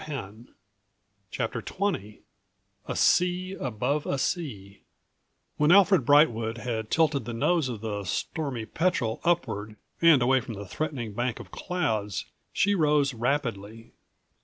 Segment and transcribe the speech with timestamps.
[0.01, 0.55] 194
[1.29, 2.23] CHAPTER XXA
[2.95, 4.81] SEA ABOVE A SEA
[5.57, 10.55] When Alfred Brightwood had tilted the nose of the Stormy Petrel upward and away from
[10.55, 13.91] the threatening bank of clouds she rose rapidly.